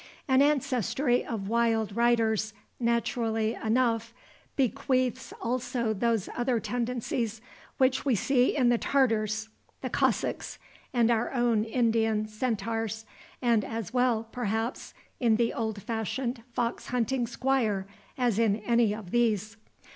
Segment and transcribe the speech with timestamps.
[0.27, 4.15] An ancestry of wild riders naturally enough
[4.55, 7.39] bequeaths also those other tendencies
[7.77, 9.49] which we see in the Tartars,
[9.81, 10.57] the Cossacks,
[10.91, 13.05] and our own Indian Centaurs,
[13.43, 17.85] and as well, perhaps, in the old fashioned fox hunting squire
[18.17, 19.55] as in any of these.